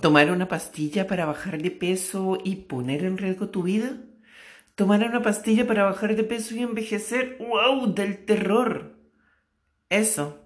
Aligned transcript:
¿Tomar 0.00 0.30
una 0.30 0.46
pastilla 0.46 1.06
para 1.06 1.24
bajar 1.24 1.62
de 1.62 1.70
peso 1.70 2.38
y 2.44 2.56
poner 2.56 3.04
en 3.04 3.16
riesgo 3.16 3.48
tu 3.48 3.62
vida? 3.62 3.96
¿Tomar 4.74 5.02
una 5.08 5.22
pastilla 5.22 5.66
para 5.66 5.84
bajar 5.84 6.16
de 6.16 6.22
peso 6.22 6.54
y 6.54 6.62
envejecer? 6.62 7.38
¡Wow! 7.40 7.94
Del 7.94 8.24
terror. 8.26 8.98
Eso 9.88 10.44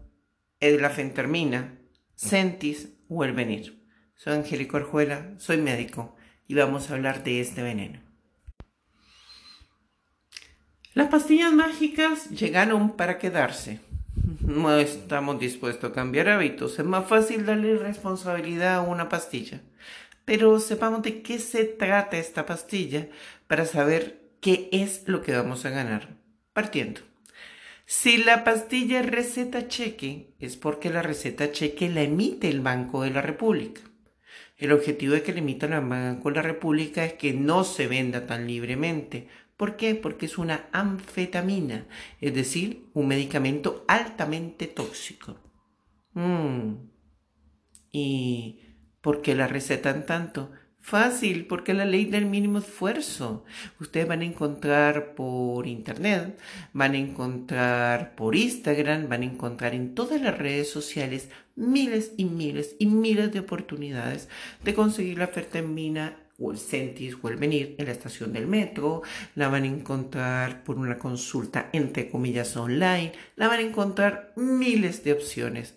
es 0.61 0.81
la 0.81 0.91
fentermina, 0.91 1.81
Sentis 2.15 2.91
o 3.09 3.25
el 3.25 3.33
venir. 3.33 3.85
Soy 4.15 4.35
Angélico 4.35 4.76
Arjuela, 4.76 5.35
soy 5.38 5.56
médico 5.56 6.14
y 6.46 6.54
vamos 6.54 6.90
a 6.90 6.94
hablar 6.94 7.24
de 7.24 7.40
este 7.40 7.62
veneno. 7.62 8.01
Las 10.94 11.08
pastillas 11.08 11.53
mágicas 11.53 12.30
llegaron 12.30 12.96
para 12.96 13.19
quedarse 13.19 13.80
no 14.51 14.76
estamos 14.78 15.38
dispuestos 15.38 15.90
a 15.90 15.94
cambiar 15.94 16.28
hábitos. 16.28 16.78
Es 16.78 16.84
más 16.84 17.06
fácil 17.09 17.46
darle 17.46 17.77
responsabilidad 17.77 18.77
a 18.77 18.82
una 18.82 19.09
pastilla. 19.09 19.60
Pero 20.24 20.58
sepamos 20.60 21.02
de 21.02 21.22
qué 21.22 21.38
se 21.38 21.64
trata 21.64 22.18
esta 22.18 22.46
pastilla 22.46 23.08
para 23.46 23.64
saber 23.64 24.20
qué 24.41 24.68
es 24.72 25.05
lo 25.06 25.22
que 25.22 25.32
vamos 25.32 25.64
a 25.64 25.70
ganar. 25.70 26.16
Partiendo. 26.52 27.00
Si 27.86 28.18
la 28.18 28.44
pastilla 28.44 29.02
receta 29.02 29.66
cheque, 29.66 30.34
es 30.38 30.56
porque 30.56 30.91
la 30.91 31.02
receta 31.02 31.50
cheque 31.50 31.88
la 31.88 32.02
emite 32.02 32.48
el 32.48 32.60
Banco 32.60 33.02
de 33.02 33.10
la 33.10 33.22
República. 33.22 33.80
El 34.56 34.72
objetivo 34.72 35.14
de 35.14 35.22
que 35.22 35.32
la 35.32 35.38
emita 35.38 35.66
el 35.66 35.80
Banco 35.80 36.28
de 36.28 36.36
la 36.36 36.42
República 36.42 37.05
es 37.05 37.14
que 37.14 37.32
no 37.32 37.64
se 37.64 37.88
venda 37.88 38.27
tan 38.27 38.46
libremente, 38.46 39.28
¿Por 39.60 39.77
qué? 39.77 39.95
Porque 39.95 40.24
es 40.24 40.38
una 40.38 40.70
anfetamina, 40.73 41.84
es 42.19 42.34
decir, 42.34 42.87
un 42.95 43.09
medicamento 43.09 43.84
altamente 43.88 44.66
tóxico. 44.66 45.36
Mm. 46.14 46.77
¿Y 47.92 48.60
por 49.02 49.20
qué 49.20 49.34
la 49.34 49.48
recetan 49.48 50.06
tanto? 50.06 50.50
Fácil, 50.80 51.46
porque 51.46 51.74
la 51.74 51.84
ley 51.84 52.06
del 52.06 52.25
mínimo 52.25 52.61
esfuerzo. 52.61 53.44
Ustedes 53.78 54.08
van 54.08 54.22
a 54.22 54.25
encontrar 54.25 55.14
por 55.14 55.66
internet, 55.66 56.41
van 56.72 56.94
a 56.94 56.98
encontrar 56.98 58.14
por 58.14 58.36
Instagram, 58.36 59.11
van 59.11 59.20
a 59.20 59.27
encontrar 59.27 59.75
en 59.75 59.94
todas 59.94 60.22
las 60.22 60.38
redes 60.38 60.70
sociales 60.70 61.28
miles 61.55 62.12
y 62.16 62.25
miles 62.25 62.77
y 62.78 62.86
miles 62.86 63.31
de 63.31 63.41
oportunidades 63.41 64.31
de 64.64 64.72
conseguir 64.72 65.19
la 65.19 65.31
mina 65.61 66.16
o 66.41 66.50
el 66.50 66.58
Sentis 66.58 67.16
o 67.22 67.28
el 67.28 67.36
Venir 67.36 67.77
en 67.78 67.86
la 67.86 67.92
estación 67.92 68.33
del 68.33 68.46
metro, 68.46 69.02
la 69.34 69.48
van 69.48 69.64
a 69.64 69.69
encontrar 69.69 70.64
por 70.64 70.78
una 70.78 70.98
consulta 70.98 71.69
entre 71.72 72.08
comillas 72.08 72.56
online, 72.56 73.12
la 73.36 73.48
van 73.48 73.60
a 73.60 73.62
encontrar 73.62 74.32
miles 74.36 75.05
de 75.05 75.12
opciones. 75.12 75.74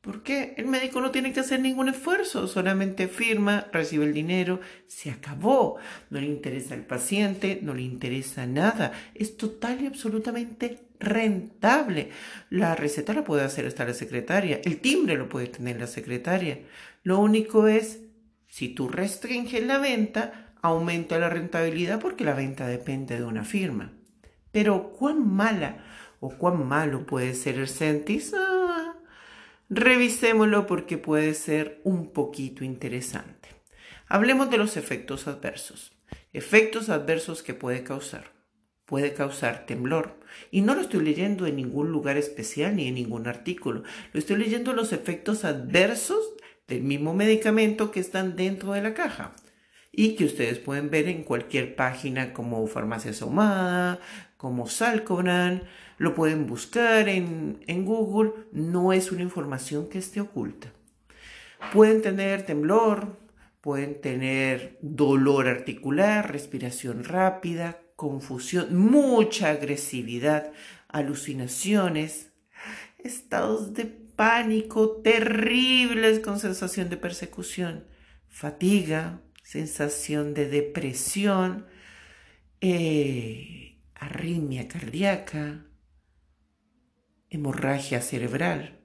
¿Por 0.00 0.22
qué? 0.22 0.54
El 0.56 0.64
médico 0.64 1.02
no 1.02 1.10
tiene 1.10 1.34
que 1.34 1.40
hacer 1.40 1.60
ningún 1.60 1.90
esfuerzo, 1.90 2.48
solamente 2.48 3.06
firma, 3.06 3.66
recibe 3.70 4.06
el 4.06 4.14
dinero, 4.14 4.60
se 4.86 5.10
acabó. 5.10 5.76
No 6.08 6.18
le 6.18 6.26
interesa 6.26 6.72
al 6.72 6.86
paciente, 6.86 7.58
no 7.60 7.74
le 7.74 7.82
interesa 7.82 8.46
nada. 8.46 8.92
Es 9.14 9.36
total 9.36 9.82
y 9.82 9.86
absolutamente 9.86 10.78
rentable. 11.00 12.08
La 12.48 12.74
receta 12.74 13.12
la 13.12 13.24
puede 13.24 13.44
hacer 13.44 13.66
hasta 13.66 13.84
la 13.84 13.92
secretaria, 13.92 14.62
el 14.64 14.80
timbre 14.80 15.18
lo 15.18 15.28
puede 15.28 15.48
tener 15.48 15.78
la 15.78 15.86
secretaria. 15.86 16.60
Lo 17.02 17.18
único 17.18 17.68
es 17.68 18.00
si 18.50 18.68
tú 18.68 18.88
restringes 18.88 19.64
la 19.64 19.78
venta, 19.78 20.52
aumenta 20.60 21.18
la 21.18 21.30
rentabilidad 21.30 22.00
porque 22.00 22.24
la 22.24 22.34
venta 22.34 22.66
depende 22.66 23.16
de 23.16 23.24
una 23.24 23.44
firma. 23.44 23.92
Pero 24.50 24.90
cuán 24.90 25.26
mala 25.26 25.84
o 26.18 26.30
cuán 26.30 26.66
malo 26.66 27.06
puede 27.06 27.34
ser 27.34 27.58
el 27.58 27.68
Centis, 27.68 28.34
ah, 28.36 28.96
revisémoslo 29.68 30.66
porque 30.66 30.98
puede 30.98 31.34
ser 31.34 31.80
un 31.84 32.12
poquito 32.12 32.64
interesante. 32.64 33.48
Hablemos 34.08 34.50
de 34.50 34.58
los 34.58 34.76
efectos 34.76 35.28
adversos. 35.28 35.92
Efectos 36.32 36.88
adversos 36.88 37.44
que 37.44 37.54
puede 37.54 37.84
causar. 37.84 38.32
Puede 38.84 39.14
causar 39.14 39.64
temblor. 39.66 40.18
Y 40.50 40.62
no 40.62 40.74
lo 40.74 40.80
estoy 40.80 41.04
leyendo 41.04 41.46
en 41.46 41.54
ningún 41.54 41.92
lugar 41.92 42.16
especial 42.16 42.74
ni 42.74 42.88
en 42.88 42.96
ningún 42.96 43.28
artículo. 43.28 43.84
Lo 44.12 44.18
estoy 44.18 44.38
leyendo 44.38 44.72
los 44.72 44.92
efectos 44.92 45.44
adversos 45.44 46.34
del 46.70 46.82
mismo 46.82 47.12
medicamento 47.12 47.90
que 47.90 48.00
están 48.00 48.36
dentro 48.36 48.72
de 48.72 48.80
la 48.80 48.94
caja 48.94 49.32
y 49.92 50.14
que 50.14 50.24
ustedes 50.24 50.58
pueden 50.58 50.88
ver 50.88 51.08
en 51.08 51.24
cualquier 51.24 51.74
página 51.74 52.32
como 52.32 52.66
Farmacia 52.68 53.12
Sahumada, 53.12 53.98
como 54.36 54.66
Salcobran, 54.68 55.64
lo 55.98 56.14
pueden 56.14 56.46
buscar 56.46 57.08
en, 57.08 57.62
en 57.66 57.84
Google, 57.84 58.32
no 58.52 58.92
es 58.92 59.12
una 59.12 59.22
información 59.22 59.88
que 59.88 59.98
esté 59.98 60.20
oculta. 60.20 60.72
Pueden 61.72 62.00
tener 62.00 62.46
temblor, 62.46 63.18
pueden 63.60 64.00
tener 64.00 64.78
dolor 64.80 65.48
articular, 65.48 66.32
respiración 66.32 67.04
rápida, 67.04 67.80
confusión, 67.96 68.76
mucha 68.76 69.50
agresividad, 69.50 70.52
alucinaciones, 70.88 72.32
estados 72.98 73.74
de 73.74 74.09
pánico 74.20 75.00
terribles 75.00 76.18
con 76.20 76.38
sensación 76.38 76.90
de 76.90 76.98
persecución, 76.98 77.86
fatiga, 78.28 79.22
sensación 79.42 80.34
de 80.34 80.46
depresión, 80.46 81.64
eh, 82.60 83.78
arritmia 83.94 84.68
cardíaca, 84.68 85.64
hemorragia 87.30 88.02
cerebral. 88.02 88.80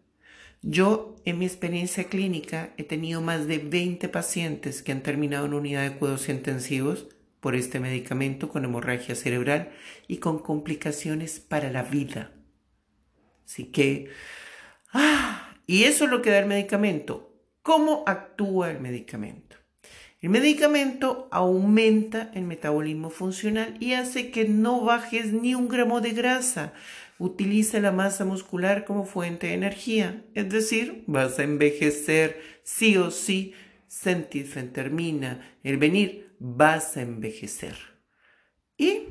Yo, 0.61 1.17
en 1.25 1.39
mi 1.39 1.45
experiencia 1.45 2.05
clínica, 2.05 2.73
he 2.77 2.85
tenido 2.85 3.19
más 3.19 3.45
de 3.45 3.57
20 3.57 4.07
pacientes 4.07 4.83
que 4.83 4.93
han 4.93 5.03
terminado 5.03 5.47
en 5.47 5.53
unidad 5.53 5.83
de 5.83 5.97
cuidados 5.97 6.29
intensivos 6.29 7.09
por 7.41 7.55
este 7.55 7.81
medicamento 7.81 8.47
con 8.47 8.63
hemorragia 8.63 9.15
cerebral 9.15 9.73
y 10.07 10.19
con 10.19 10.39
complicaciones 10.39 11.41
para 11.41 11.69
la 11.73 11.83
vida. 11.83 12.31
Así 13.45 13.65
que 13.65 14.07
Y 15.67 15.83
eso 15.83 16.05
es 16.05 16.11
lo 16.11 16.21
que 16.21 16.29
da 16.29 16.39
el 16.39 16.45
medicamento. 16.45 17.33
¿Cómo 17.63 18.03
actúa 18.05 18.69
el 18.69 18.79
medicamento? 18.79 19.55
El 20.21 20.29
medicamento 20.29 21.27
aumenta 21.31 22.31
el 22.33 22.43
metabolismo 22.43 23.09
funcional 23.09 23.75
y 23.79 23.93
hace 23.93 24.31
que 24.31 24.45
no 24.45 24.81
bajes 24.81 25.33
ni 25.33 25.55
un 25.55 25.67
gramo 25.67 26.01
de 26.01 26.11
grasa. 26.11 26.73
Utiliza 27.17 27.79
la 27.79 27.91
masa 27.91 28.25
muscular 28.25 28.85
como 28.85 29.05
fuente 29.05 29.47
de 29.47 29.53
energía. 29.53 30.23
Es 30.33 30.49
decir, 30.49 31.03
vas 31.07 31.39
a 31.39 31.43
envejecer 31.43 32.41
sí 32.63 32.97
o 32.97 33.11
sí. 33.11 33.53
Sentir, 33.87 34.51
el 35.63 35.77
venir, 35.77 36.35
vas 36.39 36.97
a 36.97 37.01
envejecer. 37.01 37.75
Y 38.77 39.03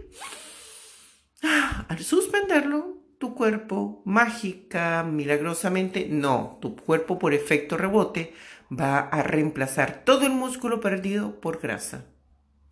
ah, 1.42 1.86
al 1.88 2.00
suspenderlo, 2.00 3.03
tu 3.24 3.34
cuerpo 3.34 4.02
mágica, 4.04 5.02
milagrosamente, 5.02 6.08
no, 6.10 6.58
tu 6.60 6.76
cuerpo 6.76 7.18
por 7.18 7.32
efecto 7.32 7.78
rebote 7.78 8.34
va 8.70 8.98
a 8.98 9.22
reemplazar 9.22 10.02
todo 10.04 10.26
el 10.26 10.32
músculo 10.32 10.80
perdido 10.80 11.40
por 11.40 11.58
grasa. 11.58 12.04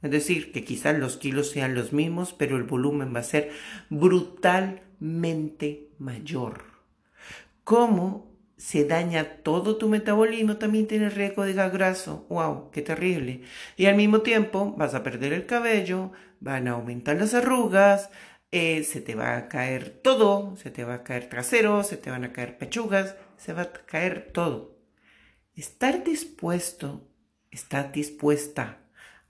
Es 0.03 0.11
decir, 0.11 0.53
que 0.53 0.63
quizás 0.63 0.99
los 0.99 1.17
kilos 1.17 1.49
sean 1.49 1.75
los 1.75 1.95
mismos, 1.95 2.35
pero 2.35 2.59
el 2.59 2.65
volumen 2.65 3.15
va 3.15 3.21
a 3.21 3.23
ser 3.23 3.51
brutalmente 3.89 5.89
mayor. 5.99 6.65
¿Cómo 7.65 8.31
se 8.59 8.85
daña 8.85 9.39
todo 9.43 9.79
tu 9.79 9.89
metabolismo? 9.89 10.59
También 10.59 10.87
tienes 10.87 11.15
riesgo 11.15 11.45
de 11.45 11.55
graso. 11.55 12.27
¡Wow! 12.29 12.71
¡Qué 12.73 12.83
terrible! 12.83 13.41
Y 13.79 13.87
al 13.87 13.97
mismo 13.97 14.21
tiempo 14.21 14.75
vas 14.77 14.95
a 14.95 15.03
perder 15.03 15.33
el 15.33 15.47
cabello, 15.47 16.13
van 16.41 16.69
a 16.69 16.73
aumentar 16.73 17.17
las 17.17 17.33
arrugas, 17.33 18.11
eh, 18.53 18.85
se 18.85 19.01
te 19.01 19.15
va 19.15 19.39
a 19.39 19.49
caer 19.49 19.89
todo, 19.89 20.57
se 20.57 20.71
te 20.71 20.85
va 20.85 20.95
a 20.95 21.03
caer 21.05 21.29
trasero, 21.31 21.83
se 21.83 21.97
te 21.97 22.11
van 22.11 22.25
a 22.25 22.33
caer 22.33 22.59
pechugas, 22.59 23.17
se 23.39 23.55
va 23.55 23.63
a 23.63 23.73
caer 23.73 24.31
todo. 24.33 24.79
Estar 25.57 26.05
dispuesto, 26.05 27.09
estar 27.51 27.93
dispuesta 27.93 28.79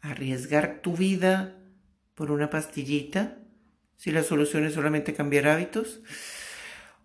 a 0.00 0.10
arriesgar 0.10 0.80
tu 0.82 0.96
vida 0.96 1.56
por 2.14 2.32
una 2.32 2.50
pastillita, 2.50 3.38
si 3.96 4.10
la 4.10 4.24
solución 4.24 4.64
es 4.64 4.74
solamente 4.74 5.14
cambiar 5.14 5.46
hábitos, 5.46 6.00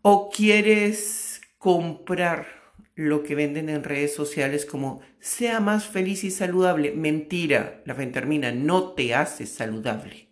o 0.02 0.32
quieres 0.32 1.42
comprar 1.60 2.48
lo 2.96 3.22
que 3.22 3.36
venden 3.36 3.70
en 3.70 3.84
redes 3.84 4.16
sociales 4.16 4.66
como 4.66 5.02
sea 5.20 5.60
más 5.60 5.86
feliz 5.86 6.24
y 6.24 6.32
saludable. 6.32 6.94
Mentira, 6.94 7.84
la 7.86 7.94
fentermina 7.94 8.52
no 8.52 8.94
te 8.94 9.14
hace 9.14 9.46
saludable. 9.46 10.27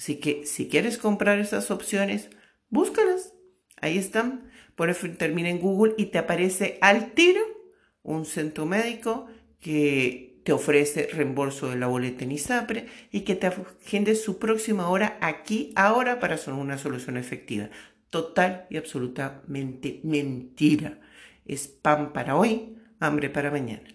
Así 0.00 0.16
que 0.16 0.46
si 0.46 0.66
quieres 0.66 0.96
comprar 0.96 1.38
esas 1.40 1.70
opciones, 1.70 2.30
búscalas. 2.70 3.34
Ahí 3.82 3.98
están. 3.98 4.50
Por 4.74 4.94
termina 5.18 5.50
en 5.50 5.58
Google 5.58 5.92
y 5.98 6.06
te 6.06 6.16
aparece 6.16 6.78
al 6.80 7.12
tiro 7.12 7.42
un 8.02 8.24
centro 8.24 8.64
médico 8.64 9.26
que 9.60 10.40
te 10.42 10.52
ofrece 10.52 11.10
reembolso 11.12 11.68
de 11.68 11.76
la 11.76 11.86
boleta 11.86 12.24
en 12.24 12.32
ISAPRE 12.32 12.86
y 13.12 13.20
que 13.20 13.34
te 13.34 13.48
agende 13.48 14.14
su 14.14 14.38
próxima 14.38 14.88
hora 14.88 15.18
aquí, 15.20 15.70
ahora, 15.76 16.18
para 16.18 16.38
una 16.56 16.78
solución 16.78 17.18
efectiva. 17.18 17.68
Total 18.08 18.66
y 18.70 18.78
absolutamente 18.78 20.00
mentira. 20.02 20.98
Es 21.44 21.68
pan 21.68 22.14
para 22.14 22.36
hoy, 22.36 22.78
hambre 23.00 23.28
para 23.28 23.50
mañana. 23.50 23.94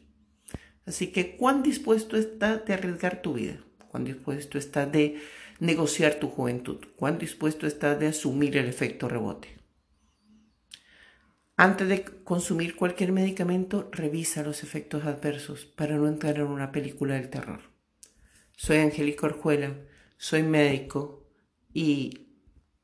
Así 0.85 1.07
que, 1.07 1.35
¿cuán 1.35 1.63
dispuesto 1.63 2.15
estás 2.15 2.63
de 2.63 2.75
arriesgar 2.75 3.23
tu 3.23 3.33
vida? 3.33 3.57
¿Cuán 3.95 4.03
dispuesto 4.03 4.57
estás 4.57 4.91
de 4.91 5.21
negociar 5.61 6.15
tu 6.15 6.27
juventud? 6.27 6.83
¿Cuán 6.97 7.17
dispuesto 7.17 7.65
estás 7.65 7.97
de 7.97 8.07
asumir 8.07 8.57
el 8.57 8.67
efecto 8.67 9.07
rebote? 9.07 9.55
Antes 11.55 11.87
de 11.87 12.03
consumir 12.03 12.75
cualquier 12.75 13.13
medicamento, 13.13 13.87
revisa 13.93 14.43
los 14.43 14.63
efectos 14.63 15.05
adversos 15.05 15.63
para 15.63 15.95
no 15.95 16.09
entrar 16.09 16.35
en 16.35 16.47
una 16.47 16.73
película 16.73 17.13
del 17.13 17.29
terror. 17.29 17.61
Soy 18.57 18.79
Angélica 18.79 19.27
Orjuela, 19.27 19.77
soy 20.17 20.43
médico 20.43 21.25
y 21.73 22.27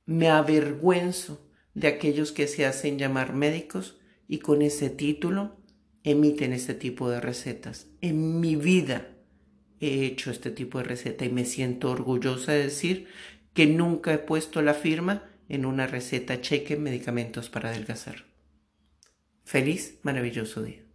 me 0.06 0.30
avergüenzo 0.30 1.46
de 1.74 1.90
aquellos 1.90 2.31
que 2.31 2.48
se 2.48 2.66
hacen 2.66 2.98
llamar 2.98 3.34
médicos 3.34 4.00
y 4.30 4.40
con 4.40 4.62
ese 4.62 4.90
título 4.90 5.58
emiten 6.06 6.54
este 6.54 6.74
tipo 6.74 7.10
de 7.10 7.19
recetas. 7.19 7.88
En 8.00 8.40
mi 8.40 8.56
vida 8.56 9.18
he 9.81 10.06
hecho 10.06 10.31
este 10.31 10.51
tipo 10.51 10.78
de 10.78 10.86
receta 10.86 11.25
y 11.25 11.30
me 11.30 11.45
siento 11.45 11.92
orgullosa 11.92 12.54
de 12.54 12.63
decir 12.63 13.07
que 13.54 13.66
nunca 13.66 14.13
he 14.13 14.19
puesto 14.19 14.62
la 14.62 14.74
firma 14.74 15.30
en 15.50 15.66
una 15.66 15.88
receta 15.88 16.39
cheque 16.39 16.75
en 16.75 16.83
medicamentos 16.83 17.50
para 17.50 17.69
adelgazar. 17.69 18.25
Feliz, 19.44 20.00
maravilloso 20.04 20.63
día. 20.63 20.90